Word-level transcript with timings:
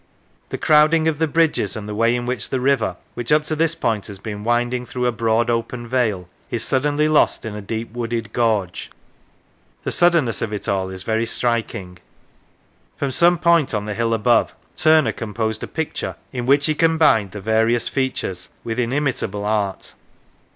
The 0.49 0.57
crowding 0.57 1.07
of 1.07 1.19
the 1.19 1.27
bridges, 1.27 1.75
and 1.75 1.87
the 1.87 1.93
way 1.93 2.15
in 2.15 2.25
which 2.25 2.49
the 2.49 2.59
river, 2.59 2.95
which 3.13 3.31
up 3.31 3.45
to 3.45 3.55
this 3.55 3.75
point 3.75 4.07
has 4.07 4.17
been 4.17 4.43
winding 4.43 4.83
through 4.87 5.05
a 5.05 5.11
broad 5.11 5.47
open 5.51 5.87
vale, 5.87 6.27
is 6.49 6.63
suddenly 6.63 7.07
lost 7.07 7.45
in 7.45 7.53
a 7.53 7.61
deep 7.61 7.93
wooded 7.93 8.33
gorge 8.33 8.89
the 9.83 9.91
sudden 9.91 10.25
ness 10.25 10.41
of 10.41 10.51
it 10.51 10.67
all 10.67 10.89
is 10.89 11.03
very 11.03 11.27
striking. 11.27 11.99
From 12.97 13.11
some 13.11 13.37
point 13.37 13.75
on 13.75 13.85
the 13.85 13.93
hill 13.93 14.15
above, 14.15 14.55
Turner 14.75 15.11
composed 15.11 15.61
a 15.61 15.67
picture 15.67 16.15
in 16.33 16.47
which 16.47 16.65
he 16.65 16.73
combined 16.73 17.29
the 17.29 17.39
various 17.39 17.87
features 17.87 18.47
with 18.63 18.79
inimitable 18.79 19.45
art. 19.45 19.93